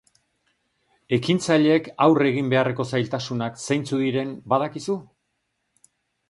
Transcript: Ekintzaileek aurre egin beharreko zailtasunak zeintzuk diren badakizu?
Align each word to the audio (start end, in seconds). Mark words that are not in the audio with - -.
Ekintzaileek 1.17 1.89
aurre 2.05 2.27
egin 2.29 2.49
beharreko 2.53 2.85
zailtasunak 2.93 3.61
zeintzuk 3.69 4.03
diren 4.07 4.33
badakizu? 4.55 4.97